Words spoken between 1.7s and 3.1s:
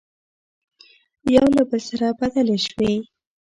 سره بدلې شوې،